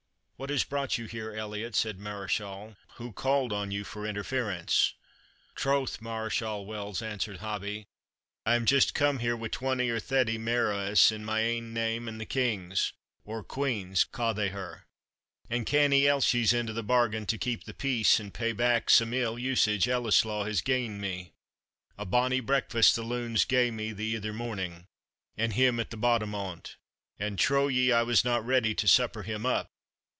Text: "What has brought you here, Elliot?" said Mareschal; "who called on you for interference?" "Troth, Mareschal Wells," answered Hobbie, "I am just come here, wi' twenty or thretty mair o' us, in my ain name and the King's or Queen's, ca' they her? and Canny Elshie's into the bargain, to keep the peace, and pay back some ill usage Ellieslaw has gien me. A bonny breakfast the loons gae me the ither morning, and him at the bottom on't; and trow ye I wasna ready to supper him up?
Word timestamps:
"What 0.41 0.49
has 0.49 0.63
brought 0.63 0.97
you 0.97 1.05
here, 1.05 1.31
Elliot?" 1.35 1.75
said 1.75 1.99
Mareschal; 1.99 2.75
"who 2.95 3.13
called 3.13 3.53
on 3.53 3.69
you 3.69 3.83
for 3.83 4.07
interference?" 4.07 4.95
"Troth, 5.53 6.01
Mareschal 6.01 6.65
Wells," 6.65 6.99
answered 6.99 7.41
Hobbie, 7.41 7.85
"I 8.43 8.55
am 8.55 8.65
just 8.65 8.95
come 8.95 9.19
here, 9.19 9.35
wi' 9.37 9.49
twenty 9.49 9.91
or 9.91 9.99
thretty 9.99 10.39
mair 10.39 10.71
o' 10.71 10.79
us, 10.79 11.11
in 11.11 11.23
my 11.23 11.41
ain 11.41 11.75
name 11.75 12.07
and 12.07 12.19
the 12.19 12.25
King's 12.25 12.91
or 13.23 13.43
Queen's, 13.43 14.03
ca' 14.03 14.33
they 14.33 14.49
her? 14.49 14.87
and 15.47 15.67
Canny 15.67 16.07
Elshie's 16.07 16.53
into 16.53 16.73
the 16.73 16.81
bargain, 16.81 17.27
to 17.27 17.37
keep 17.37 17.65
the 17.65 17.73
peace, 17.75 18.19
and 18.19 18.33
pay 18.33 18.51
back 18.51 18.89
some 18.89 19.13
ill 19.13 19.37
usage 19.37 19.87
Ellieslaw 19.87 20.45
has 20.47 20.61
gien 20.63 20.99
me. 20.99 21.33
A 21.99 22.05
bonny 22.07 22.39
breakfast 22.39 22.95
the 22.95 23.03
loons 23.03 23.45
gae 23.45 23.69
me 23.69 23.91
the 23.93 24.15
ither 24.15 24.33
morning, 24.33 24.87
and 25.37 25.53
him 25.53 25.79
at 25.79 25.91
the 25.91 25.97
bottom 25.97 26.33
on't; 26.33 26.77
and 27.19 27.37
trow 27.37 27.67
ye 27.67 27.91
I 27.91 28.01
wasna 28.01 28.41
ready 28.41 28.73
to 28.73 28.87
supper 28.87 29.21
him 29.21 29.45
up? 29.45 29.67